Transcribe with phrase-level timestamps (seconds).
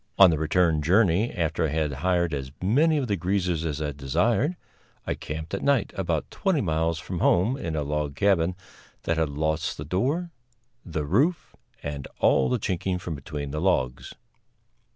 [0.17, 3.91] On the return journey, after I had hired as many of the greasers as I
[3.91, 4.55] desired,
[5.05, 8.55] I camped at night about twenty miles from home, in a log cabin
[9.03, 10.31] that had lost the door,
[10.83, 14.15] the roof and all the chinking from between the logs.